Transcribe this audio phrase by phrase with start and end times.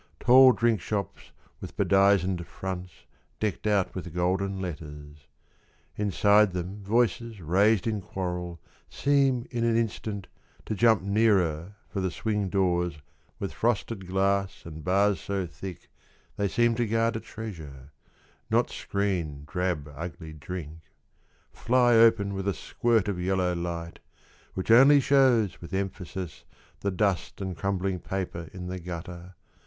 [0.19, 3.05] —Tall drink shops with bedizened fronts
[3.39, 5.27] Decked out with golden letters;
[5.95, 8.59] Inside them voices raised in quarrel
[8.89, 10.25] Seem in an instant
[10.65, 12.97] to jump nearer For the swing doors
[13.37, 15.87] with frosted glass And bars so thick
[16.35, 17.91] they seem to guard a treasure
[18.49, 20.79] (Not screen drab ugly drink),
[21.53, 23.99] Fly open with a squirt of yellow light
[24.55, 26.43] Which only shews with emphasis
[26.79, 29.35] The dust and crumbling paper in the gutter.